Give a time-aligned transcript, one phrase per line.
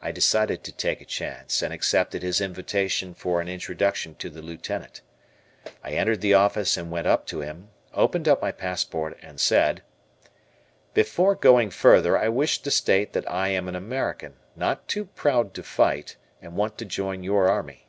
[0.00, 4.40] I decided to take a chance, and accepted his invitation for an introduction to the
[4.40, 5.02] Lieutenant.
[5.84, 9.82] I entered the office and went up to him, opened up my passport, and said:
[10.94, 15.52] "Before going further I wish to state that I am an American, not too proud
[15.52, 17.86] to fight, and want to join your army."